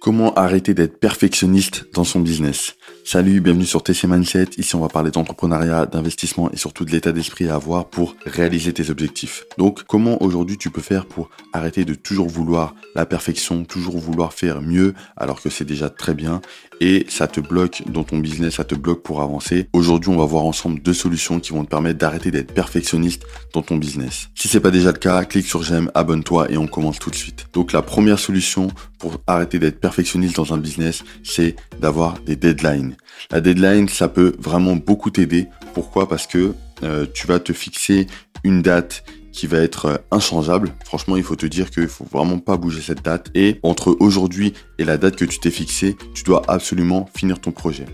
Comment 0.00 0.32
arrêter 0.32 0.72
d'être 0.72 0.98
perfectionniste 0.98 1.84
dans 1.92 2.04
son 2.04 2.20
business? 2.20 2.74
Salut, 3.04 3.42
bienvenue 3.42 3.66
sur 3.66 3.82
TC 3.82 4.06
Mindset. 4.06 4.46
Ici, 4.56 4.74
on 4.74 4.80
va 4.80 4.88
parler 4.88 5.10
d'entrepreneuriat, 5.10 5.84
d'investissement 5.84 6.50
et 6.52 6.56
surtout 6.56 6.86
de 6.86 6.90
l'état 6.90 7.12
d'esprit 7.12 7.50
à 7.50 7.56
avoir 7.56 7.84
pour 7.84 8.16
réaliser 8.24 8.72
tes 8.72 8.88
objectifs. 8.88 9.44
Donc, 9.58 9.82
comment 9.84 10.22
aujourd'hui 10.22 10.56
tu 10.56 10.70
peux 10.70 10.80
faire 10.80 11.04
pour 11.04 11.28
arrêter 11.52 11.84
de 11.84 11.92
toujours 11.92 12.28
vouloir 12.28 12.74
la 12.94 13.04
perfection, 13.04 13.64
toujours 13.64 13.98
vouloir 13.98 14.32
faire 14.32 14.62
mieux 14.62 14.94
alors 15.18 15.42
que 15.42 15.50
c'est 15.50 15.66
déjà 15.66 15.90
très 15.90 16.14
bien 16.14 16.40
et 16.80 17.04
ça 17.10 17.26
te 17.26 17.40
bloque 17.40 17.82
dans 17.86 18.04
ton 18.04 18.18
business, 18.18 18.54
ça 18.54 18.64
te 18.64 18.74
bloque 18.74 19.02
pour 19.02 19.20
avancer? 19.20 19.68
Aujourd'hui, 19.74 20.10
on 20.10 20.16
va 20.16 20.24
voir 20.24 20.44
ensemble 20.44 20.80
deux 20.80 20.94
solutions 20.94 21.40
qui 21.40 21.52
vont 21.52 21.64
te 21.64 21.68
permettre 21.68 21.98
d'arrêter 21.98 22.30
d'être 22.30 22.54
perfectionniste 22.54 23.24
dans 23.52 23.60
ton 23.60 23.76
business. 23.76 24.30
Si 24.34 24.48
c'est 24.48 24.60
pas 24.60 24.70
déjà 24.70 24.92
le 24.92 24.98
cas, 24.98 25.22
clique 25.26 25.46
sur 25.46 25.62
j'aime, 25.62 25.90
abonne-toi 25.94 26.50
et 26.50 26.56
on 26.56 26.66
commence 26.66 26.98
tout 26.98 27.10
de 27.10 27.16
suite. 27.16 27.48
Donc 27.52 27.72
la 27.72 27.82
première 27.82 28.18
solution 28.18 28.68
pour 29.00 29.20
arrêter 29.26 29.58
d'être 29.58 29.80
perfectionniste 29.80 30.36
dans 30.36 30.54
un 30.54 30.58
business, 30.58 31.02
c'est 31.24 31.56
d'avoir 31.80 32.20
des 32.20 32.36
deadlines. 32.36 32.94
La 33.30 33.40
deadline, 33.40 33.88
ça 33.88 34.08
peut 34.08 34.34
vraiment 34.38 34.76
beaucoup 34.76 35.10
t'aider. 35.10 35.48
Pourquoi? 35.74 36.08
Parce 36.08 36.26
que 36.26 36.54
euh, 36.82 37.06
tu 37.12 37.26
vas 37.26 37.40
te 37.40 37.52
fixer 37.52 38.06
une 38.44 38.62
date 38.62 39.02
qui 39.32 39.46
va 39.46 39.58
être 39.58 39.86
euh, 39.86 39.96
inchangeable. 40.10 40.72
Franchement, 40.84 41.16
il 41.16 41.22
faut 41.22 41.36
te 41.36 41.46
dire 41.46 41.70
qu'il 41.70 41.88
faut 41.88 42.06
vraiment 42.10 42.38
pas 42.38 42.56
bouger 42.56 42.80
cette 42.80 43.04
date. 43.04 43.30
Et 43.34 43.58
entre 43.62 43.96
aujourd'hui 44.00 44.54
et 44.80 44.84
la 44.84 44.96
date 44.96 45.16
que 45.16 45.26
tu 45.26 45.38
t'es 45.38 45.50
fixée, 45.50 45.94
tu 46.14 46.24
dois 46.24 46.42
absolument 46.48 47.06
finir 47.14 47.38
ton 47.38 47.52
projet. 47.52 47.84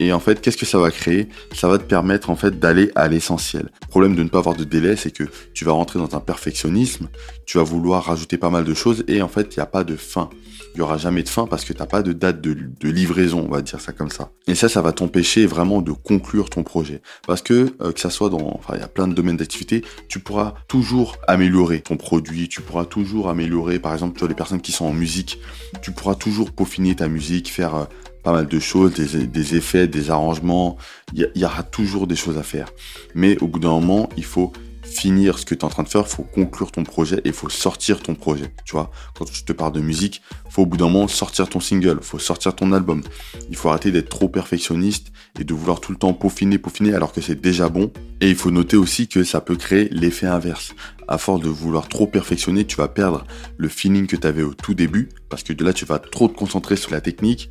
Et 0.00 0.12
en 0.12 0.18
fait, 0.18 0.40
qu'est-ce 0.40 0.56
que 0.56 0.66
ça 0.66 0.78
va 0.78 0.90
créer? 0.90 1.28
Ça 1.54 1.68
va 1.68 1.78
te 1.78 1.84
permettre 1.84 2.30
en 2.30 2.36
fait 2.36 2.58
d'aller 2.58 2.90
à 2.96 3.06
l'essentiel. 3.06 3.70
Le 3.82 3.86
problème 3.86 4.16
de 4.16 4.24
ne 4.24 4.28
pas 4.28 4.38
avoir 4.38 4.56
de 4.56 4.64
délai, 4.64 4.96
c'est 4.96 5.12
que 5.12 5.22
tu 5.54 5.64
vas 5.64 5.70
rentrer 5.70 6.00
dans 6.00 6.16
un 6.16 6.20
perfectionnisme, 6.20 7.08
tu 7.46 7.58
vas 7.58 7.62
vouloir 7.62 8.04
rajouter 8.04 8.38
pas 8.38 8.50
mal 8.50 8.64
de 8.64 8.74
choses 8.74 9.04
et 9.06 9.22
en 9.22 9.28
fait, 9.28 9.54
il 9.54 9.60
n'y 9.60 9.62
a 9.62 9.66
pas 9.66 9.84
de 9.84 9.94
fin 9.94 10.30
il 10.74 10.78
y 10.78 10.80
aura 10.80 10.96
jamais 10.96 11.22
de 11.22 11.28
fin 11.28 11.46
parce 11.46 11.64
que 11.64 11.72
tu 11.72 11.78
n'as 11.78 11.86
pas 11.86 12.02
de 12.02 12.12
date 12.12 12.40
de, 12.40 12.56
livraison, 12.88 13.44
on 13.46 13.50
va 13.50 13.62
dire 13.62 13.80
ça 13.80 13.92
comme 13.92 14.10
ça. 14.10 14.30
Et 14.46 14.54
ça, 14.54 14.68
ça 14.68 14.80
va 14.80 14.92
t'empêcher 14.92 15.46
vraiment 15.46 15.82
de 15.82 15.92
conclure 15.92 16.50
ton 16.50 16.62
projet. 16.62 17.02
Parce 17.26 17.42
que, 17.42 17.74
euh, 17.80 17.92
que 17.92 18.00
ça 18.00 18.10
soit 18.10 18.30
dans, 18.30 18.54
enfin, 18.54 18.74
il 18.76 18.80
y 18.80 18.84
a 18.84 18.88
plein 18.88 19.08
de 19.08 19.14
domaines 19.14 19.36
d'activité, 19.36 19.84
tu 20.08 20.18
pourras 20.18 20.54
toujours 20.68 21.16
améliorer 21.28 21.80
ton 21.80 21.96
produit, 21.96 22.48
tu 22.48 22.62
pourras 22.62 22.84
toujours 22.84 23.28
améliorer, 23.28 23.78
par 23.78 23.92
exemple, 23.92 24.14
tu 24.14 24.20
vois, 24.20 24.28
les 24.28 24.34
personnes 24.34 24.60
qui 24.60 24.72
sont 24.72 24.86
en 24.86 24.92
musique, 24.92 25.38
tu 25.82 25.92
pourras 25.92 26.14
toujours 26.14 26.31
peaufiner 26.52 26.94
ta 26.96 27.08
musique, 27.08 27.50
faire 27.50 27.74
euh, 27.74 27.84
pas 28.22 28.32
mal 28.32 28.46
de 28.46 28.60
choses, 28.60 28.92
des, 28.94 29.56
effets, 29.56 29.88
des 29.88 30.10
arrangements, 30.10 30.76
il 31.12 31.28
y, 31.34 31.40
y 31.40 31.44
aura 31.44 31.62
toujours 31.62 32.06
des 32.06 32.16
choses 32.16 32.38
à 32.38 32.42
faire. 32.42 32.72
Mais 33.14 33.36
au 33.42 33.48
bout 33.48 33.58
d'un 33.58 33.70
moment, 33.70 34.08
il 34.16 34.24
faut 34.24 34.52
finir 34.92 35.38
ce 35.38 35.44
que 35.44 35.54
tu 35.54 35.60
es 35.60 35.64
en 35.64 35.68
train 35.68 35.82
de 35.82 35.88
faire, 35.88 36.06
faut 36.06 36.22
conclure 36.22 36.70
ton 36.70 36.84
projet 36.84 37.20
et 37.24 37.32
faut 37.32 37.48
sortir 37.48 38.00
ton 38.00 38.14
projet. 38.14 38.52
Tu 38.64 38.72
vois, 38.72 38.90
quand 39.16 39.26
je 39.32 39.44
te 39.44 39.52
parle 39.52 39.72
de 39.72 39.80
musique, 39.80 40.22
faut 40.50 40.62
au 40.62 40.66
bout 40.66 40.76
d'un 40.76 40.88
moment 40.88 41.08
sortir 41.08 41.48
ton 41.48 41.60
single, 41.60 41.98
faut 42.02 42.18
sortir 42.18 42.54
ton 42.54 42.72
album. 42.72 43.02
Il 43.50 43.56
faut 43.56 43.70
arrêter 43.70 43.90
d'être 43.90 44.08
trop 44.08 44.28
perfectionniste 44.28 45.12
et 45.38 45.44
de 45.44 45.54
vouloir 45.54 45.80
tout 45.80 45.92
le 45.92 45.98
temps 45.98 46.12
peaufiner, 46.12 46.58
peaufiner 46.58 46.94
alors 46.94 47.12
que 47.12 47.20
c'est 47.20 47.40
déjà 47.40 47.68
bon. 47.68 47.92
Et 48.20 48.28
il 48.28 48.36
faut 48.36 48.50
noter 48.50 48.76
aussi 48.76 49.08
que 49.08 49.24
ça 49.24 49.40
peut 49.40 49.56
créer 49.56 49.88
l'effet 49.90 50.26
inverse. 50.26 50.74
À 51.08 51.18
force 51.18 51.40
de 51.40 51.48
vouloir 51.48 51.88
trop 51.88 52.06
perfectionner, 52.06 52.64
tu 52.64 52.76
vas 52.76 52.88
perdre 52.88 53.24
le 53.56 53.68
feeling 53.68 54.06
que 54.06 54.16
tu 54.16 54.26
avais 54.26 54.42
au 54.42 54.54
tout 54.54 54.74
début 54.74 55.08
parce 55.28 55.42
que 55.42 55.52
de 55.52 55.64
là, 55.64 55.72
tu 55.72 55.84
vas 55.84 55.98
trop 55.98 56.28
te 56.28 56.36
concentrer 56.36 56.76
sur 56.76 56.90
la 56.90 57.00
technique 57.00 57.50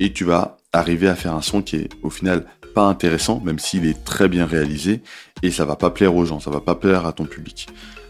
et 0.00 0.12
tu 0.12 0.24
vas 0.24 0.56
arriver 0.72 1.08
à 1.08 1.14
faire 1.14 1.34
un 1.34 1.42
son 1.42 1.62
qui 1.62 1.76
est 1.76 1.88
au 2.02 2.10
final 2.10 2.46
pas 2.72 2.86
intéressant, 2.86 3.40
même 3.44 3.58
s'il 3.58 3.86
est 3.86 4.04
très 4.04 4.28
bien 4.28 4.46
réalisé, 4.46 5.02
et 5.42 5.50
ça 5.50 5.64
va 5.64 5.76
pas 5.76 5.90
plaire 5.90 6.14
aux 6.14 6.24
gens, 6.24 6.40
ça 6.40 6.50
va 6.50 6.60
pas 6.60 6.74
plaire 6.74 7.06
à 7.06 7.12
ton 7.12 7.24
public. 7.24 7.68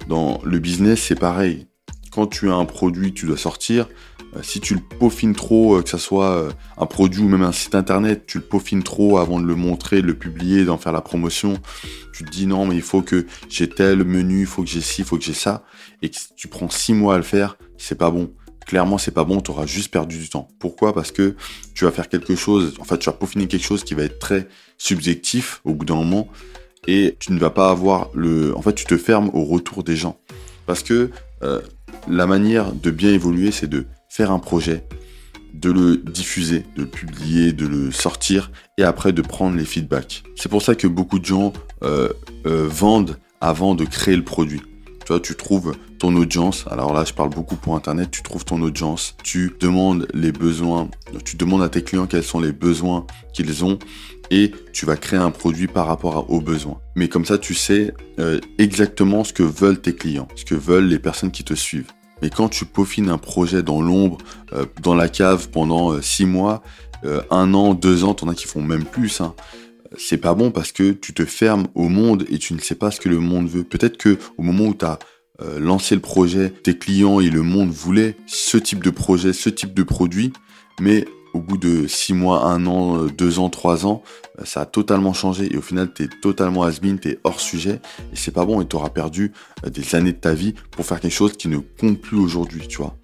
Dans 0.08 0.40
le 0.44 0.58
business, 0.58 1.02
c'est 1.02 1.18
pareil. 1.18 1.66
Quand 2.10 2.26
tu 2.26 2.50
as 2.50 2.54
un 2.54 2.64
produit, 2.64 3.12
tu 3.12 3.26
dois 3.26 3.36
sortir. 3.36 3.86
Euh, 4.36 4.40
si 4.42 4.60
tu 4.60 4.74
le 4.74 4.80
peaufines 4.80 5.34
trop, 5.34 5.76
euh, 5.76 5.82
que 5.82 5.88
ce 5.88 5.98
soit 5.98 6.30
euh, 6.30 6.50
un 6.78 6.86
produit 6.86 7.22
ou 7.22 7.28
même 7.28 7.42
un 7.42 7.52
site 7.52 7.74
internet, 7.74 8.24
tu 8.26 8.38
le 8.38 8.44
peaufines 8.44 8.82
trop 8.82 9.18
avant 9.18 9.40
de 9.40 9.46
le 9.46 9.54
montrer, 9.56 10.02
de 10.02 10.06
le 10.06 10.14
publier, 10.14 10.64
d'en 10.64 10.78
faire 10.78 10.92
la 10.92 11.00
promotion. 11.00 11.58
Tu 12.12 12.24
te 12.24 12.30
dis 12.30 12.46
non, 12.46 12.66
mais 12.66 12.76
il 12.76 12.82
faut 12.82 13.02
que 13.02 13.26
j'ai 13.48 13.68
tel 13.68 14.04
menu, 14.04 14.40
il 14.40 14.46
faut 14.46 14.62
que 14.62 14.68
j'ai 14.68 14.80
ci, 14.80 15.02
il 15.02 15.04
faut 15.04 15.18
que 15.18 15.24
j'ai 15.24 15.34
ça, 15.34 15.64
et 16.02 16.10
que 16.10 16.16
tu 16.36 16.48
prends 16.48 16.68
six 16.68 16.94
mois 16.94 17.14
à 17.14 17.16
le 17.16 17.24
faire, 17.24 17.56
c'est 17.76 17.98
pas 17.98 18.10
bon 18.10 18.32
clairement 18.70 18.98
c'est 18.98 19.10
pas 19.10 19.24
bon, 19.24 19.40
tu 19.40 19.50
auras 19.50 19.66
juste 19.66 19.90
perdu 19.90 20.16
du 20.16 20.28
temps. 20.28 20.46
Pourquoi? 20.60 20.94
Parce 20.94 21.10
que 21.10 21.34
tu 21.74 21.84
vas 21.84 21.90
faire 21.90 22.08
quelque 22.08 22.36
chose, 22.36 22.74
en 22.78 22.84
fait 22.84 22.98
tu 22.98 23.06
vas 23.06 23.16
peaufiner 23.16 23.48
quelque 23.48 23.64
chose 23.64 23.82
qui 23.82 23.94
va 23.94 24.04
être 24.04 24.20
très 24.20 24.46
subjectif 24.78 25.60
au 25.64 25.74
bout 25.74 25.84
d'un 25.84 25.96
moment 25.96 26.28
et 26.86 27.16
tu 27.18 27.32
ne 27.32 27.40
vas 27.40 27.50
pas 27.50 27.68
avoir 27.68 28.10
le... 28.14 28.56
En 28.56 28.62
fait 28.62 28.74
tu 28.74 28.84
te 28.84 28.96
fermes 28.96 29.28
au 29.34 29.44
retour 29.44 29.82
des 29.82 29.96
gens. 29.96 30.20
Parce 30.66 30.84
que 30.84 31.10
euh, 31.42 31.60
la 32.08 32.28
manière 32.28 32.72
de 32.72 32.92
bien 32.92 33.10
évoluer 33.10 33.50
c'est 33.50 33.66
de 33.66 33.86
faire 34.08 34.30
un 34.30 34.38
projet, 34.38 34.84
de 35.52 35.72
le 35.72 35.96
diffuser, 35.96 36.64
de 36.76 36.82
le 36.82 36.88
publier, 36.88 37.52
de 37.52 37.66
le 37.66 37.90
sortir 37.90 38.52
et 38.78 38.84
après 38.84 39.12
de 39.12 39.20
prendre 39.20 39.56
les 39.56 39.64
feedbacks. 39.64 40.22
C'est 40.36 40.48
pour 40.48 40.62
ça 40.62 40.76
que 40.76 40.86
beaucoup 40.86 41.18
de 41.18 41.24
gens 41.24 41.52
euh, 41.82 42.10
euh, 42.46 42.68
vendent 42.70 43.16
avant 43.40 43.74
de 43.74 43.84
créer 43.84 44.14
le 44.14 44.22
produit 44.22 44.62
tu 45.18 45.34
trouves 45.34 45.74
ton 45.98 46.14
audience. 46.14 46.64
Alors 46.70 46.92
là, 46.92 47.04
je 47.04 47.12
parle 47.12 47.30
beaucoup 47.30 47.56
pour 47.56 47.74
Internet. 47.74 48.10
Tu 48.10 48.22
trouves 48.22 48.44
ton 48.44 48.62
audience. 48.62 49.16
Tu 49.24 49.56
demandes 49.58 50.06
les 50.14 50.30
besoins. 50.30 50.88
Tu 51.24 51.36
demandes 51.36 51.62
à 51.62 51.68
tes 51.68 51.82
clients 51.82 52.06
quels 52.06 52.22
sont 52.22 52.40
les 52.40 52.52
besoins 52.52 53.06
qu'ils 53.32 53.64
ont 53.64 53.78
et 54.30 54.52
tu 54.72 54.86
vas 54.86 54.96
créer 54.96 55.18
un 55.18 55.30
produit 55.30 55.66
par 55.66 55.86
rapport 55.86 56.30
aux 56.30 56.40
besoins. 56.40 56.80
Mais 56.94 57.08
comme 57.08 57.24
ça, 57.24 57.36
tu 57.36 57.54
sais 57.54 57.92
euh, 58.18 58.40
exactement 58.58 59.24
ce 59.24 59.32
que 59.32 59.42
veulent 59.42 59.80
tes 59.80 59.94
clients, 59.94 60.28
ce 60.36 60.44
que 60.44 60.54
veulent 60.54 60.86
les 60.86 60.98
personnes 60.98 61.32
qui 61.32 61.44
te 61.44 61.54
suivent. 61.54 61.90
Mais 62.22 62.30
quand 62.30 62.48
tu 62.48 62.64
peaufines 62.64 63.08
un 63.08 63.18
projet 63.18 63.62
dans 63.62 63.82
l'ombre, 63.82 64.18
euh, 64.52 64.66
dans 64.82 64.94
la 64.94 65.08
cave 65.08 65.48
pendant 65.50 65.92
euh, 65.92 66.02
six 66.02 66.26
mois, 66.26 66.62
un 67.30 67.54
an, 67.54 67.72
deux 67.72 68.04
ans, 68.04 68.12
t'en 68.12 68.28
as 68.28 68.34
qui 68.34 68.46
font 68.46 68.60
même 68.60 68.84
plus. 68.84 69.22
Hein 69.22 69.34
c'est 69.96 70.18
pas 70.18 70.34
bon 70.34 70.50
parce 70.50 70.72
que 70.72 70.92
tu 70.92 71.12
te 71.12 71.24
fermes 71.24 71.66
au 71.74 71.88
monde 71.88 72.24
et 72.28 72.38
tu 72.38 72.54
ne 72.54 72.60
sais 72.60 72.74
pas 72.74 72.90
ce 72.90 73.00
que 73.00 73.08
le 73.08 73.18
monde 73.18 73.48
veut. 73.48 73.64
Peut-être 73.64 73.96
que 73.96 74.18
au 74.38 74.42
moment 74.42 74.66
où 74.66 74.74
tu 74.74 74.84
as 74.84 74.98
euh, 75.42 75.58
lancé 75.58 75.94
le 75.94 76.00
projet, 76.00 76.50
tes 76.50 76.76
clients 76.76 77.20
et 77.20 77.30
le 77.30 77.42
monde 77.42 77.70
voulaient 77.70 78.16
ce 78.26 78.56
type 78.56 78.84
de 78.84 78.90
projet, 78.90 79.32
ce 79.32 79.48
type 79.48 79.74
de 79.74 79.82
produit, 79.82 80.32
mais 80.80 81.06
au 81.32 81.40
bout 81.40 81.56
de 81.56 81.86
six 81.86 82.12
mois, 82.12 82.44
un 82.44 82.66
an, 82.66 83.04
euh, 83.04 83.08
deux 83.08 83.38
ans, 83.38 83.48
trois 83.48 83.86
ans, 83.86 84.02
euh, 84.38 84.44
ça 84.44 84.62
a 84.62 84.66
totalement 84.66 85.12
changé 85.12 85.52
et 85.52 85.56
au 85.56 85.62
final, 85.62 85.92
tu 85.94 86.04
es 86.04 86.08
totalement 86.20 86.64
has 86.64 86.80
tu 86.80 87.18
hors 87.24 87.40
sujet 87.40 87.80
et 88.12 88.16
c'est 88.16 88.32
pas 88.32 88.44
bon 88.44 88.60
et 88.60 88.68
tu 88.68 88.76
auras 88.76 88.90
perdu 88.90 89.32
des 89.66 89.94
années 89.94 90.12
de 90.12 90.18
ta 90.18 90.34
vie 90.34 90.54
pour 90.70 90.84
faire 90.84 91.00
quelque 91.00 91.12
chose 91.12 91.36
qui 91.36 91.48
ne 91.48 91.58
compte 91.58 92.00
plus 92.00 92.18
aujourd'hui, 92.18 92.68
tu 92.68 92.78
vois. 92.78 92.96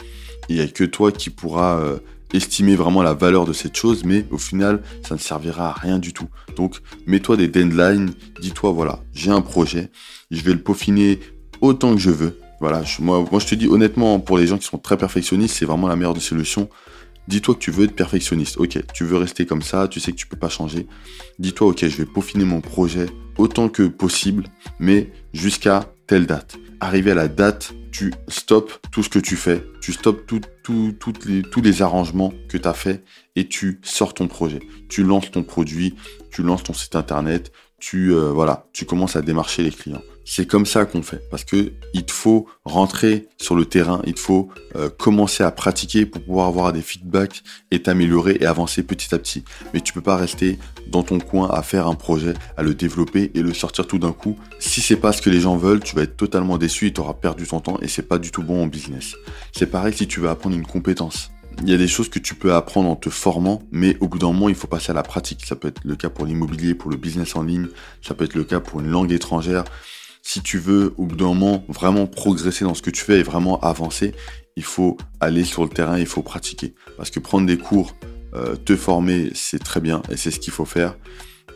Il 0.49 0.57
n'y 0.57 0.63
a 0.63 0.69
que 0.69 0.85
toi 0.85 1.11
qui 1.11 1.31
pourras 1.31 1.81
estimer 2.33 2.77
vraiment 2.77 3.03
la 3.03 3.15
valeur 3.15 3.45
de 3.45 3.53
cette 3.53 3.77
chose, 3.77 4.05
mais 4.05 4.25
au 4.31 4.39
final, 4.39 4.83
ça 5.03 5.15
ne 5.15 5.21
servira 5.21 5.71
à 5.71 5.73
rien 5.73 5.99
du 5.99 6.13
tout. 6.13 6.29
Donc, 6.57 6.77
mets-toi 7.07 7.37
des 7.37 7.49
deadlines, 7.49 8.13
dis-toi, 8.41 8.73
voilà, 8.73 9.01
j'ai 9.13 9.31
un 9.31 9.41
projet, 9.41 9.91
je 10.31 10.43
vais 10.43 10.53
le 10.53 10.61
peaufiner 10.61 11.21
autant 11.61 11.95
que 11.95 12.01
je 12.01 12.11
veux. 12.11 12.39
Voilà, 12.61 12.83
moi, 13.01 13.25
moi, 13.31 13.41
je 13.41 13.47
te 13.47 13.55
dis 13.55 13.69
honnêtement, 13.69 14.19
pour 14.19 14.39
les 14.39 14.47
gens 14.47 14.59
qui 14.59 14.67
sont 14.67 14.79
très 14.79 14.97
perfectionnistes, 14.97 15.57
c'est 15.57 15.67
vraiment 15.67 15.89
la 15.89 15.97
meilleure 15.97 16.15
des 16.15 16.21
solutions. 16.21 16.69
Dis-toi 17.29 17.55
que 17.55 17.61
tu 17.61 17.71
veux 17.71 17.85
être 17.85 17.97
perfectionniste. 17.97 18.57
Ok, 18.59 18.79
tu 18.95 19.05
veux 19.05 19.17
rester 19.17 19.47
comme 19.47 19.63
ça, 19.63 19.89
tu 19.89 19.99
sais 19.99 20.13
que 20.13 20.17
tu 20.17 20.27
peux 20.27 20.37
pas 20.37 20.49
changer. 20.49 20.87
Dis-toi, 21.39 21.69
ok, 21.69 21.87
je 21.87 21.97
vais 21.97 22.07
peaufiner 22.07 22.45
mon 22.45 22.61
projet 22.61 23.07
autant 23.37 23.69
que 23.69 23.83
possible, 23.83 24.45
mais 24.79 25.11
jusqu'à 25.35 25.93
telle 26.07 26.27
date. 26.27 26.57
Arrivé 26.81 27.11
à 27.11 27.15
la 27.15 27.29
date 27.29 27.75
tu 27.97 28.13
stops 28.29 28.79
tout 28.91 29.03
ce 29.03 29.09
que 29.09 29.19
tu 29.19 29.37
fais, 29.37 29.65
tu 29.87 29.93
stops 29.93 30.33
les, 31.27 31.43
tous 31.43 31.63
les 31.63 31.81
arrangements 31.81 32.33
que 32.49 32.59
tu 32.59 32.67
as 32.67 32.75
fait 32.75 33.05
et 33.37 33.47
tu 33.47 33.81
sors 33.85 34.15
ton 34.15 34.27
projet. 34.27 34.59
Tu 34.89 35.05
lances 35.05 35.31
ton 35.31 35.45
produit, 35.45 35.95
tu 36.33 36.43
lances 36.43 36.65
ton 36.65 36.73
site 36.73 36.97
internet, 36.97 37.53
tu 37.79 38.13
euh, 38.13 38.33
voilà, 38.33 38.67
tu 38.73 38.85
commences 38.85 39.15
à 39.15 39.23
démarcher 39.23 39.63
les 39.63 39.71
clients. 39.71 40.03
C'est 40.29 40.47
comme 40.47 40.67
ça 40.67 40.87
qu'on 40.87 41.03
fait 41.03 41.23
parce 41.31 41.45
que 41.45 41.73
il 41.95 42.05
te 42.05 42.11
faut 42.11 42.47
rentrer 42.65 43.29
sur 43.37 43.55
le 43.55 43.65
terrain, 43.65 44.03
il 44.07 44.15
te 44.15 44.19
faut 44.19 44.49
euh, 44.75 44.89
commencer 44.89 45.45
à 45.45 45.53
pratiquer 45.53 46.05
pour 46.05 46.21
pouvoir 46.21 46.49
avoir 46.49 46.73
des 46.73 46.83
feedbacks 46.83 47.45
et 47.71 47.81
t'améliorer 47.81 48.39
et 48.41 48.47
avancer 48.47 48.83
petit 48.83 49.15
à 49.15 49.19
petit. 49.21 49.45
Mais 49.73 49.81
tu 49.81 49.93
peux 49.93 50.01
pas 50.01 50.17
rester 50.17 50.59
dans 50.89 51.05
ton 51.05 51.21
coin 51.21 51.49
à 51.51 51.63
faire 51.63 51.87
un 51.87 51.95
projet, 51.95 52.35
à 52.57 52.65
le 52.65 52.75
développer 52.75 53.31
et 53.35 53.43
le 53.43 53.55
sortir 53.55 53.87
tout 53.87 54.01
d'un 54.01 54.13
coup. 54.13 54.37
Si 54.59 54.81
c'est 54.81 54.97
pas 54.97 55.13
ce 55.13 55.23
que 55.23 55.31
les 55.31 55.41
gens 55.41 55.57
veulent, 55.57 55.81
tu 55.81 55.95
vas 55.95 56.03
être 56.03 56.17
totalement 56.17 56.59
déçu 56.59 56.89
et 56.89 56.93
tu 56.93 57.01
auras 57.01 57.15
perdu 57.15 57.47
ton 57.47 57.61
temps 57.61 57.79
et 57.81 57.87
c'est 57.87 58.03
pas 58.09 58.19
du 58.19 58.33
tout 58.33 58.43
bon 58.43 58.65
en 58.65 58.67
business. 58.67 59.15
C'est 59.53 59.71
pareil 59.77 59.93
si 59.93 60.07
tu 60.07 60.21
veux 60.21 60.31
apprendre 60.31 60.57
une 60.57 60.67
compétence. 60.67 61.31
Il 61.63 61.69
y 61.69 61.75
a 61.75 61.77
des 61.77 61.87
choses 61.87 62.09
que 62.09 62.19
tu 62.19 62.35
peux 62.35 62.55
apprendre 62.55 62.89
en 62.89 62.97
te 62.97 63.11
formant, 63.11 63.61
mais 63.71 63.99
au 64.01 64.09
bout 64.09 64.19
d'un 64.19 64.29
moment, 64.29 64.49
il 64.49 64.55
faut 64.55 64.69
passer 64.69 64.91
à 64.91 64.95
la 64.95 65.03
pratique. 65.03 65.45
Ça 65.45 65.55
peut 65.55 65.69
être 65.69 65.83
le 65.85 65.97
cas 65.97 66.09
pour 66.09 66.25
l'immobilier, 66.25 66.75
pour 66.75 66.91
le 66.91 66.97
business 66.97 67.37
en 67.37 67.43
ligne, 67.43 67.69
ça 68.01 68.15
peut 68.15 68.25
être 68.25 68.35
le 68.35 68.45
cas 68.45 68.59
pour 68.59 68.81
une 68.81 68.89
langue 68.89 69.13
étrangère. 69.13 69.65
Si 70.23 70.41
tu 70.41 70.57
veux, 70.57 70.95
au 70.97 71.05
bout 71.05 71.17
d'un 71.17 71.27
moment, 71.27 71.63
vraiment 71.69 72.07
progresser 72.07 72.65
dans 72.65 72.73
ce 72.73 72.81
que 72.81 72.89
tu 72.89 73.05
fais 73.05 73.21
et 73.21 73.23
vraiment 73.23 73.61
avancer, 73.61 74.15
il 74.57 74.65
faut 74.65 74.97
aller 75.21 75.45
sur 75.45 75.63
le 75.63 75.69
terrain, 75.69 75.99
il 75.99 76.07
faut 76.07 76.23
pratiquer. 76.23 76.73
Parce 76.97 77.11
que 77.11 77.21
prendre 77.21 77.47
des 77.47 77.59
cours, 77.59 77.93
euh, 78.35 78.57
te 78.57 78.77
former, 78.77 79.31
c'est 79.35 79.63
très 79.63 79.83
bien 79.83 80.01
et 80.11 80.17
c'est 80.17 80.31
ce 80.31 80.41
qu'il 80.41 80.55
faut 80.55 80.65
faire. 80.65 80.97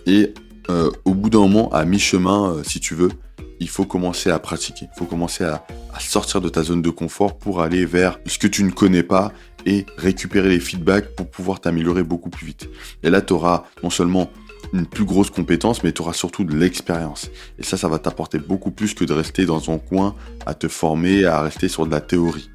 Et 0.04 0.34
euh, 0.68 0.90
au 1.06 1.14
bout 1.14 1.30
d'un 1.30 1.38
moment, 1.38 1.72
à 1.72 1.86
mi-chemin, 1.86 2.50
euh, 2.50 2.62
si 2.64 2.80
tu 2.80 2.94
veux, 2.94 3.12
il 3.60 3.68
faut 3.70 3.86
commencer 3.86 4.28
à 4.28 4.38
pratiquer. 4.38 4.88
Il 4.94 4.98
faut 4.98 5.06
commencer 5.06 5.44
à, 5.44 5.64
sortir 5.98 6.40
de 6.40 6.48
ta 6.48 6.62
zone 6.62 6.82
de 6.82 6.90
confort 6.90 7.36
pour 7.38 7.60
aller 7.62 7.84
vers 7.84 8.18
ce 8.26 8.38
que 8.38 8.46
tu 8.46 8.62
ne 8.62 8.70
connais 8.70 9.02
pas 9.02 9.32
et 9.66 9.86
récupérer 9.96 10.48
les 10.48 10.60
feedbacks 10.60 11.14
pour 11.16 11.28
pouvoir 11.28 11.60
t'améliorer 11.60 12.02
beaucoup 12.02 12.30
plus 12.30 12.46
vite. 12.46 12.68
Et 13.02 13.10
là, 13.10 13.20
tu 13.20 13.32
auras 13.32 13.64
non 13.82 13.90
seulement 13.90 14.30
une 14.72 14.86
plus 14.86 15.04
grosse 15.04 15.30
compétence, 15.30 15.82
mais 15.82 15.92
tu 15.92 16.02
auras 16.02 16.12
surtout 16.12 16.44
de 16.44 16.56
l'expérience. 16.56 17.30
Et 17.58 17.62
ça, 17.62 17.76
ça 17.76 17.88
va 17.88 17.98
t'apporter 17.98 18.38
beaucoup 18.38 18.70
plus 18.70 18.94
que 18.94 19.04
de 19.04 19.12
rester 19.12 19.46
dans 19.46 19.60
ton 19.60 19.78
coin 19.78 20.14
à 20.46 20.54
te 20.54 20.68
former, 20.68 21.24
à 21.24 21.42
rester 21.42 21.68
sur 21.68 21.86
de 21.86 21.90
la 21.90 22.00
théorie. 22.00 22.50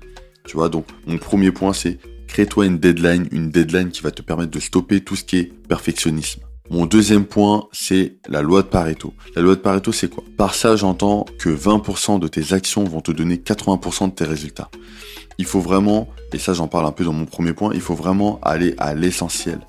Tu 0.45 0.55
vois, 0.55 0.69
donc 0.69 0.85
mon 1.07 1.17
premier 1.17 1.51
point, 1.51 1.73
c'est 1.73 1.99
crée-toi 2.27 2.67
une 2.67 2.77
deadline, 2.77 3.27
une 3.31 3.49
deadline 3.49 3.89
qui 3.89 4.01
va 4.01 4.11
te 4.11 4.21
permettre 4.21 4.51
de 4.51 4.59
stopper 4.59 5.01
tout 5.01 5.15
ce 5.15 5.23
qui 5.23 5.37
est 5.37 5.53
perfectionnisme. 5.67 6.41
Mon 6.71 6.87
deuxième 6.87 7.25
point, 7.25 7.67
c'est 7.71 8.15
la 8.27 8.41
loi 8.41 8.63
de 8.63 8.67
Pareto. 8.67 9.13
La 9.35 9.43
loi 9.43 9.55
de 9.55 9.59
Pareto, 9.59 9.91
c'est 9.91 10.09
quoi? 10.09 10.23
Par 10.35 10.55
ça, 10.55 10.75
j'entends 10.75 11.25
que 11.37 11.49
20% 11.49 12.19
de 12.19 12.27
tes 12.27 12.53
actions 12.53 12.83
vont 12.83 13.01
te 13.01 13.11
donner 13.11 13.35
80% 13.37 14.09
de 14.09 14.15
tes 14.15 14.23
résultats. 14.23 14.69
Il 15.37 15.45
faut 15.45 15.59
vraiment, 15.59 16.07
et 16.33 16.39
ça 16.39 16.53
j'en 16.53 16.67
parle 16.67 16.87
un 16.87 16.91
peu 16.91 17.03
dans 17.03 17.13
mon 17.13 17.25
premier 17.25 17.53
point, 17.53 17.71
il 17.73 17.81
faut 17.81 17.93
vraiment 17.93 18.39
aller 18.41 18.73
à 18.79 18.95
l'essentiel. 18.95 19.59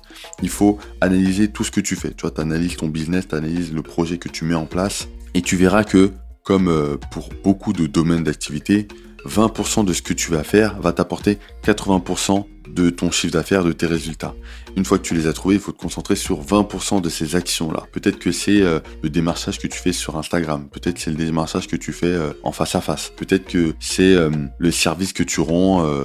Il 0.41 0.49
faut 0.49 0.79
analyser 1.01 1.49
tout 1.49 1.63
ce 1.63 1.71
que 1.71 1.81
tu 1.81 1.95
fais. 1.95 2.09
Tu 2.09 2.21
vois, 2.21 2.31
tu 2.31 2.41
analyses 2.41 2.77
ton 2.77 2.87
business, 2.87 3.27
tu 3.27 3.35
analyses 3.35 3.73
le 3.73 3.83
projet 3.83 4.17
que 4.17 4.29
tu 4.29 4.45
mets 4.45 4.55
en 4.55 4.65
place, 4.65 5.07
et 5.35 5.41
tu 5.41 5.55
verras 5.55 5.83
que, 5.83 6.13
comme 6.43 6.67
euh, 6.67 6.97
pour 7.11 7.29
beaucoup 7.43 7.73
de 7.73 7.85
domaines 7.85 8.23
d'activité, 8.23 8.87
20% 9.27 9.85
de 9.85 9.93
ce 9.93 10.01
que 10.01 10.13
tu 10.13 10.31
vas 10.31 10.43
faire 10.43 10.79
va 10.79 10.93
t'apporter 10.93 11.37
80% 11.65 12.45
de 12.67 12.89
ton 12.89 13.11
chiffre 13.11 13.33
d'affaires, 13.33 13.63
de 13.63 13.71
tes 13.71 13.85
résultats. 13.85 14.35
Une 14.75 14.85
fois 14.85 14.99
que 14.99 15.03
tu 15.03 15.15
les 15.15 15.25
as 15.25 15.33
trouvés, 15.33 15.55
il 15.55 15.61
faut 15.61 15.71
te 15.71 15.79
concentrer 15.79 16.15
sur 16.15 16.43
20% 16.43 17.01
de 17.01 17.09
ces 17.09 17.35
actions-là. 17.35 17.83
Peut-être 17.91 18.19
que 18.19 18.31
c'est 18.31 18.61
euh, 18.61 18.79
le 19.01 19.09
démarchage 19.09 19.57
que 19.57 19.67
tu 19.67 19.79
fais 19.79 19.93
sur 19.93 20.17
Instagram. 20.17 20.67
Peut-être 20.71 20.99
c'est 20.99 21.09
le 21.09 21.15
démarchage 21.15 21.67
que 21.67 21.75
tu 21.75 21.93
fais 21.93 22.05
euh, 22.05 22.33
en 22.43 22.51
face 22.51 22.75
à 22.75 22.81
face. 22.81 23.11
Peut-être 23.17 23.45
que 23.45 23.73
c'est 23.79 24.13
euh, 24.13 24.29
le 24.59 24.71
service 24.71 25.13
que 25.13 25.23
tu 25.23 25.41
rends 25.41 25.57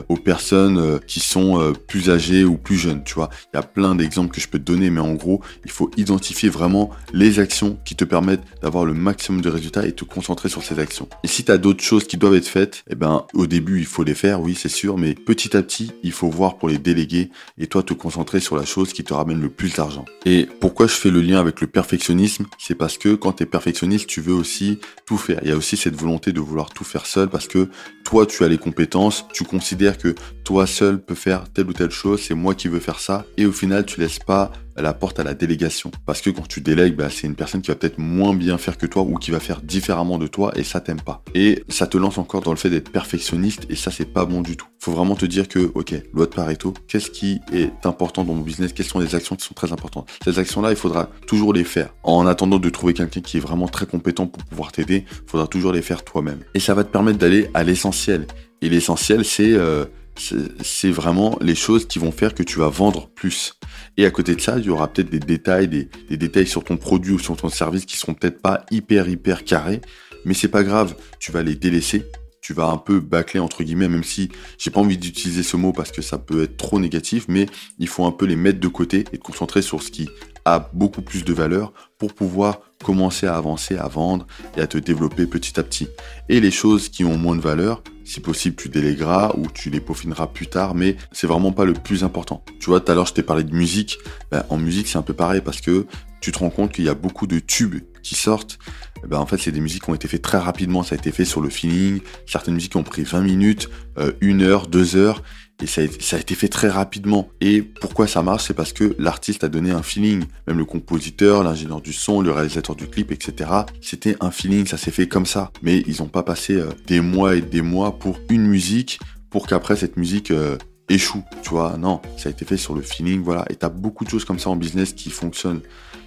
aux 0.09 0.17
personnes 0.17 1.01
qui 1.07 1.21
sont 1.21 1.73
plus 1.87 2.11
âgées 2.11 2.45
ou 2.45 2.57
plus 2.57 2.77
jeunes. 2.77 3.03
Tu 3.05 3.15
vois, 3.15 3.29
il 3.53 3.57
y 3.57 3.61
a 3.61 3.63
plein 3.63 3.95
d'exemples 3.95 4.35
que 4.35 4.41
je 4.41 4.49
peux 4.49 4.59
te 4.59 4.65
donner, 4.65 4.91
mais 4.91 5.01
en 5.01 5.15
gros, 5.15 5.43
il 5.65 5.71
faut 5.71 5.91
identifier 5.97 6.49
vraiment 6.49 6.91
les 7.13 7.39
actions 7.39 7.79
qui 7.85 7.95
te 7.95 8.05
permettent 8.05 8.43
d'avoir 8.63 8.85
le 8.85 8.95
maximum 8.95 9.41
de 9.41 9.49
résultats 9.49 9.87
et 9.87 9.93
te 9.93 10.05
concentrer 10.05 10.49
sur 10.49 10.63
ces 10.63 10.79
actions. 10.79 11.09
Et 11.25 11.29
si 11.29 11.45
tu 11.45 11.53
as 11.53 11.59
d'autres 11.59 11.83
choses 11.83 12.05
qui 12.05 12.17
doivent 12.17 12.35
être 12.35 12.49
faites, 12.49 12.85
eh 12.89 12.95
ben, 12.95 13.12
au 13.35 13.47
début, 13.47 13.79
il 13.79 13.87
faut 13.87 14.05
les 14.05 14.15
faire, 14.15 14.41
oui, 14.41 14.55
c'est 14.55 14.69
sûr, 14.69 14.99
mais 14.99 15.15
petit 15.15 15.57
à 15.57 15.63
petit, 15.63 15.93
il 16.03 16.13
faut 16.13 16.29
voir 16.29 16.57
pour 16.57 16.69
les 16.69 16.79
déléguer 16.79 17.31
et 17.59 17.67
toi 17.67 17.83
te 17.83 17.95
concentrer 17.95 18.41
sur 18.41 18.57
la 18.57 18.65
chose 18.65 18.93
qui 18.93 19.05
te 19.05 19.15
ramène 19.15 19.41
le 19.41 19.49
plus 19.49 19.75
d'argent. 19.75 20.05
Et 20.25 20.49
pourquoi 20.61 20.87
je 20.87 20.95
fais 20.95 21.11
le 21.11 21.21
lien 21.21 21.41
avec 21.41 21.61
le 21.61 21.67
perfectionnisme? 21.67 22.47
C'est 22.59 22.75
parce 22.75 22.99
que 22.99 23.15
quand 23.15 23.35
tu 23.35 23.43
es 23.43 23.47
perfectionniste, 23.47 24.07
tu 24.07 24.21
veux 24.21 24.35
aussi 24.35 24.79
tout 25.07 25.17
faire. 25.17 25.41
Il 25.43 25.49
y 25.49 25.53
a 25.53 25.57
aussi 25.57 25.77
cette 25.77 25.97
volonté 25.97 26.33
de 26.33 26.41
vouloir 26.41 26.71
tout 26.71 26.85
faire 26.85 27.07
seul 27.07 27.29
parce 27.29 27.49
que 27.49 27.69
toi 28.05 28.27
tu 28.27 28.45
as 28.45 28.49
les 28.49 28.59
compétences, 28.59 29.27
tu 29.33 29.45
considères 29.45 29.99
que 29.99 30.15
toi 30.45 30.67
seul 30.67 31.03
peux 31.03 31.15
faire 31.15 31.45
telle 31.53 31.69
ou 31.69 31.73
telle 31.73 31.91
chose, 31.91 32.21
c'est 32.21 32.35
moi 32.35 32.55
qui 32.55 32.69
veux 32.69 32.81
faire 32.81 33.01
ça 33.01 33.25
et 33.37 33.47
au 33.47 33.53
final 33.53 33.87
tu 33.87 34.01
laisses 34.01 34.19
pas 34.19 34.53
la 34.77 34.95
porte 34.95 35.21
à 35.21 35.25
la 35.25 35.35
délégation. 35.35 35.91
Parce 36.07 36.21
que 36.21 36.31
quand 36.31 36.47
tu 36.47 36.61
délègues, 36.61 36.97
bah, 36.97 37.09
c'est 37.11 37.27
une 37.27 37.35
personne 37.35 37.63
qui 37.63 37.71
va 37.71 37.75
peut-être 37.75 37.99
moins 37.99 38.35
bien 38.35 38.59
faire 38.59 38.79
que 38.79 38.87
toi 38.87 39.03
ou 39.03 39.15
qui 39.17 39.31
va 39.31 39.41
faire 39.41 39.61
différemment 39.61 40.19
de 40.19 40.27
toi 40.27 40.53
et 40.57 40.65
ça 40.65 40.81
t'aime 40.81 41.01
pas. 41.01 41.23
Et 41.35 41.65
ça 41.69 41.87
te 41.87 41.99
lance 41.99 42.19
encore 42.19 42.43
dans 42.43 42.53
le 42.53 42.57
fait 42.57 42.71
d'être 42.71 42.91
perfectionniste 42.91 43.67
et 43.69 43.77
ça 43.77 43.91
c'est 43.91 44.13
pas 44.13 44.25
bon 44.25 44.41
du 44.41 44.57
tout. 44.57 44.67
Faut 44.79 44.93
vraiment 44.93 45.15
te 45.15 45.27
dire 45.27 45.49
que, 45.49 45.71
ok, 45.75 45.95
loi 46.13 46.27
de 46.27 46.31
Pareto, 46.31 46.75
qu'est-ce 46.89 47.11
qui 47.11 47.41
est 47.53 47.71
important 47.87 48.25
dans 48.25 48.35
mon 48.35 48.43
business? 48.43 48.73
Quelles 48.73 48.87
sont 48.87 48.99
les 48.99 49.15
actions 49.15 49.37
qui 49.37 49.47
sont 49.47 49.55
très 49.55 49.73
importantes? 49.73 50.09
Ces 50.25 50.39
actions-là, 50.39 50.71
il 50.71 50.77
faudra 50.77 51.09
toujours 51.27 51.53
les 51.53 51.65
faire. 51.65 51.95
En 52.03 52.27
attendant 52.27 52.59
de 52.59 52.69
trouver 52.69 52.95
quelqu'un 52.95 53.21
qui 53.21 53.37
est 53.37 53.41
vraiment 53.41 53.69
très 53.69 53.87
compétent 53.87 54.27
pour 54.27 54.43
pouvoir 54.45 54.73
t'aider, 54.73 55.05
il 55.09 55.31
faudra 55.31 55.47
toujours 55.47 55.73
les 55.73 55.83
faire 55.83 56.05
toi-même. 56.05 56.41
Et 56.55 56.61
ça 56.61 56.75
va 56.75 56.85
te 56.85 56.91
permettre 56.91 57.19
d'aller 57.19 57.49
à 57.55 57.63
l'essentiel. 57.63 58.27
Et 58.61 58.69
l'essentiel, 58.69 59.25
c'est 59.25 59.53
euh, 59.53 59.85
c'est 60.17 60.91
vraiment 60.91 61.39
les 61.41 61.55
choses 61.55 61.87
qui 61.87 61.99
vont 61.99 62.13
faire 62.13 62.35
que 62.35 62.43
tu 62.43 62.59
vas 62.59 62.69
vendre 62.69 63.09
plus. 63.09 63.55
Et 63.97 64.05
à 64.07 64.11
côté 64.11 64.35
de 64.35 64.41
ça, 64.41 64.59
il 64.59 64.65
y 64.65 64.71
aura 64.71 64.93
peut-être 64.93 65.11
des 65.11 65.19
détails, 65.19 65.69
des, 65.69 65.89
détails 66.17 66.47
sur 66.47 66.65
ton 66.65 66.77
produit 66.77 67.15
ou 67.15 67.19
sur 67.19 67.37
ton 67.37 67.49
service 67.49 67.85
qui 67.87 67.97
seront 67.97 68.15
peut-être 68.15 68.41
pas 68.41 68.65
hyper 68.71 69.09
hyper 69.09 69.45
carrés, 69.45 69.81
mais 70.25 70.35
c'est 70.35 70.49
pas 70.49 70.63
grave, 70.63 70.95
tu 71.19 71.33
vas 71.33 71.43
les 71.43 71.55
délaisser. 71.55 72.05
Tu 72.41 72.55
vas 72.55 72.67
un 72.67 72.77
peu 72.77 72.99
bâcler 72.99 73.39
entre 73.39 73.63
guillemets, 73.63 73.89
même 73.89 74.03
si 74.03 74.29
j'ai 74.59 74.73
pas 74.73 74.81
envie 74.81 74.99
d'utiliser 74.99 75.45
ce 75.45 75.57
mot 75.57 75.73
parce 75.73 75.93
que 75.93 76.03
ça 76.03 76.19
peut 76.19 76.43
être 76.43 76.57
trop 76.57 76.81
négatif, 76.81 77.27
mais 77.29 77.47
il 77.79 77.87
faut 77.87 78.05
un 78.05 78.11
peu 78.11 78.27
les 78.27 78.35
mettre 78.35 78.59
de 78.59 78.67
côté 78.67 79.05
et 79.13 79.19
te 79.19 79.23
concentrer 79.23 79.63
sur 79.63 79.81
ce 79.81 79.93
qui 79.93 80.09
a 80.45 80.71
beaucoup 80.73 81.03
plus 81.03 81.25
de 81.25 81.33
valeur 81.33 81.73
pour 81.99 82.15
pouvoir 82.15 82.61
commencer 82.83 83.27
à 83.27 83.37
avancer, 83.37 83.77
à 83.77 83.89
vendre 83.89 84.27
et 84.57 84.61
à 84.61 84.67
te 84.67 84.79
développer 84.79 85.27
petit 85.27 85.59
à 85.59 85.63
petit. 85.63 85.89
Et 86.29 86.41
les 86.41 86.51
choses 86.51 86.89
qui 86.89 87.05
ont 87.05 87.17
moins 87.17 87.37
de 87.37 87.41
valeur, 87.41 87.83
si 88.05 88.21
possible, 88.21 88.57
tu 88.57 88.69
délégueras 88.69 89.35
ou 89.37 89.47
tu 89.47 89.71
les 89.71 89.81
peaufineras 89.81 90.27
plus 90.27 90.49
tard, 90.49 90.75
mais 90.75 90.97
c'est 91.13 91.27
vraiment 91.27 91.53
pas 91.53 91.65
le 91.65 91.73
plus 91.73 92.05
important. 92.05 92.45
Tu 92.61 92.67
vois, 92.67 92.81
tout 92.81 92.91
à 92.91 92.95
l'heure, 92.95 93.07
je 93.07 93.15
t'ai 93.15 93.23
parlé 93.23 93.45
de 93.45 93.55
musique. 93.55 93.99
Ben, 94.31 94.45
en 94.49 94.57
musique, 94.57 94.89
c'est 94.89 94.99
un 94.99 95.03
peu 95.03 95.15
pareil 95.15 95.41
parce 95.41 95.61
que 95.61 95.87
tu 96.21 96.33
te 96.33 96.39
rends 96.39 96.51
compte 96.51 96.73
qu'il 96.73 96.85
y 96.85 96.89
a 96.89 96.95
beaucoup 96.95 97.27
de 97.27 97.39
tubes 97.39 97.81
qui 98.03 98.15
sortent. 98.15 98.59
Ben, 99.07 99.19
en 99.19 99.27
fait, 99.27 99.39
c'est 99.39 99.53
des 99.53 99.61
musiques 99.61 99.85
qui 99.85 99.91
ont 99.91 99.95
été 99.95 100.09
faites 100.09 100.23
très 100.23 100.39
rapidement. 100.39 100.83
Ça 100.83 100.95
a 100.95 100.99
été 100.99 101.13
fait 101.13 101.25
sur 101.25 101.41
le 101.41 101.51
feeling. 101.51 102.01
Certaines 102.27 102.55
musiques 102.55 102.77
ont 102.77 102.83
pris 102.83 103.03
20 103.03 103.21
minutes, 103.21 103.71
euh, 103.99 104.13
une 104.21 104.43
heure, 104.43 104.67
deux 104.67 104.97
heures. 104.97 105.23
Et 105.63 105.67
ça 105.67 105.81
a, 105.81 106.19
été 106.19 106.35
fait 106.35 106.49
très 106.49 106.69
rapidement. 106.69 107.29
Et 107.41 107.63
pourquoi 107.63 108.09
ça 108.09 108.21
marche 108.21 108.47
C'est 108.49 108.55
parce 108.55 108.73
que 108.73 108.97
l'artiste 108.99 109.45
a 109.45 109.49
donné 109.49 109.71
un 109.71 109.85
feeling. 109.85 110.25
Même 110.49 110.59
le 110.59 110.65
compositeur, 110.65 111.45
l'ingénieur 111.45 111.81
du 111.81 111.93
son, 111.93 112.21
le 112.21 112.33
réalisateur 112.33 112.75
du 112.75 112.89
clip, 112.89 113.13
etc. 113.13 113.49
C'était 113.81 114.17
un 114.19 114.33
feeling, 114.33 114.67
ça 114.67 114.77
s'est 114.77 114.91
fait 114.91 115.07
comme 115.07 115.25
ça. 115.25 115.53
Mais 115.63 115.85
ils 115.87 116.01
n'ont 116.01 116.09
pas 116.09 116.25
passé 116.25 116.57
euh, 116.57 116.71
des 116.89 117.01
mois 117.01 117.37
et 117.37 117.41
des 117.41 117.63
mois 117.63 117.97
pour 117.97 118.19
une 118.29 118.49
musique, 118.49 118.99
pour 119.31 119.47
qu'après 119.47 119.77
cette 119.77 119.97
musique 119.97 120.33
euh, 120.33 120.59
échoue. 120.89 121.23
Tu 121.45 121.51
vois, 121.51 121.77
non, 121.79 122.01
ça 122.17 122.29
a 122.29 122.33
été 122.33 122.45
fait 122.45 122.57
sur 122.57 122.75
le 122.75 122.83
feeling, 122.83 123.23
voilà. 123.23 123.45
Et 123.49 123.55
tu 123.55 123.65
as 123.65 123.69
beaucoup 123.69 124.05
de 124.05 124.11
choses 124.11 124.25
comme 124.25 124.41
ça 124.41 124.51
en 124.51 124.57
business 124.57 124.93
qui 124.93 125.11
fonctionnent. 125.11 125.61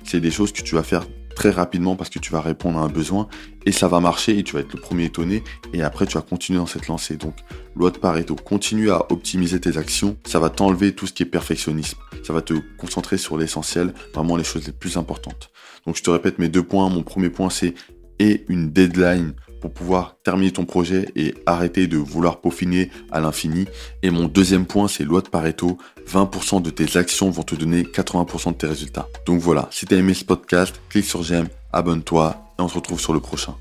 C'est 0.03 0.19
des 0.19 0.31
choses 0.31 0.51
que 0.51 0.63
tu 0.63 0.75
vas 0.75 0.83
faire 0.83 1.07
très 1.35 1.51
rapidement 1.51 1.95
parce 1.95 2.09
que 2.09 2.19
tu 2.19 2.31
vas 2.31 2.41
répondre 2.41 2.79
à 2.79 2.81
un 2.81 2.87
besoin 2.87 3.27
et 3.65 3.71
ça 3.71 3.87
va 3.87 3.99
marcher 3.99 4.39
et 4.39 4.43
tu 4.43 4.53
vas 4.53 4.61
être 4.61 4.73
le 4.73 4.79
premier 4.79 5.05
étonné 5.05 5.43
et 5.73 5.83
après 5.83 6.07
tu 6.07 6.15
vas 6.15 6.21
continuer 6.21 6.57
dans 6.57 6.65
cette 6.65 6.87
lancée. 6.87 7.17
Donc, 7.17 7.35
loi 7.75 7.91
de 7.91 7.97
Pareto, 7.97 8.35
continue 8.35 8.89
à 8.89 9.11
optimiser 9.11 9.59
tes 9.59 9.77
actions, 9.77 10.17
ça 10.25 10.39
va 10.39 10.49
t'enlever 10.49 10.93
tout 10.93 11.05
ce 11.05 11.13
qui 11.13 11.23
est 11.23 11.27
perfectionnisme, 11.27 11.97
ça 12.23 12.33
va 12.33 12.41
te 12.41 12.53
concentrer 12.77 13.17
sur 13.17 13.37
l'essentiel, 13.37 13.93
vraiment 14.13 14.37
les 14.37 14.43
choses 14.43 14.65
les 14.65 14.73
plus 14.73 14.97
importantes. 14.97 15.51
Donc, 15.85 15.97
je 15.97 16.03
te 16.03 16.09
répète 16.09 16.39
mes 16.39 16.49
deux 16.49 16.63
points. 16.63 16.89
Mon 16.89 17.03
premier 17.03 17.29
point, 17.29 17.51
c'est 17.51 17.75
et 18.19 18.45
une 18.47 18.71
deadline 18.71 19.33
pour 19.61 19.71
pouvoir 19.71 20.17
terminer 20.23 20.51
ton 20.51 20.65
projet 20.65 21.09
et 21.15 21.35
arrêter 21.45 21.87
de 21.87 21.97
vouloir 21.97 22.41
peaufiner 22.41 22.89
à 23.11 23.19
l'infini. 23.19 23.65
Et 24.03 24.09
mon 24.09 24.25
deuxième 24.25 24.65
point, 24.65 24.87
c'est 24.87 25.03
loi 25.03 25.21
de 25.21 25.29
Pareto. 25.29 25.77
20% 26.07 26.61
de 26.61 26.69
tes 26.69 26.97
actions 26.97 27.29
vont 27.29 27.43
te 27.43 27.55
donner 27.55 27.83
80% 27.83 28.51
de 28.51 28.57
tes 28.57 28.67
résultats. 28.67 29.07
Donc 29.25 29.39
voilà, 29.39 29.67
si 29.71 29.85
tu 29.85 29.95
as 29.95 29.97
aimé 29.97 30.13
ce 30.13 30.25
podcast, 30.25 30.79
clique 30.89 31.05
sur 31.05 31.23
j'aime, 31.23 31.47
abonne-toi 31.73 32.35
et 32.59 32.61
on 32.61 32.67
se 32.67 32.75
retrouve 32.75 32.99
sur 32.99 33.13
le 33.13 33.19
prochain. 33.19 33.55